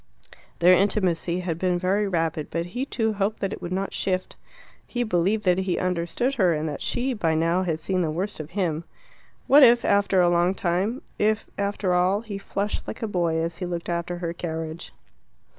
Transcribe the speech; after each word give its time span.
Their 0.57 0.73
intimacy 0.73 1.41
had 1.41 1.59
been 1.59 1.77
very 1.77 2.07
rapid, 2.07 2.47
but 2.49 2.65
he 2.73 2.85
too 2.87 3.13
hoped 3.13 3.39
that 3.39 3.53
it 3.53 3.61
would 3.61 3.71
not 3.71 3.93
shift. 3.93 4.35
He 4.87 5.03
believed 5.03 5.45
that 5.45 5.59
he 5.59 5.77
understood 5.77 6.33
her, 6.41 6.55
and 6.55 6.67
that 6.67 6.81
she, 6.81 7.13
by 7.13 7.35
now, 7.35 7.61
had 7.61 7.79
seen 7.79 8.01
the 8.01 8.09
worst 8.09 8.39
of 8.39 8.49
him. 8.57 8.83
What 9.45 9.61
if 9.61 9.85
after 9.85 10.19
a 10.19 10.27
long 10.27 10.55
time 10.55 11.03
if 11.19 11.51
after 11.55 11.93
all 11.93 12.21
he 12.21 12.39
flushed 12.39 12.87
like 12.87 13.03
a 13.03 13.07
boy 13.07 13.37
as 13.37 13.57
he 13.57 13.67
looked 13.67 13.89
after 13.89 14.17
her 14.17 14.33
carriage. 14.33 14.91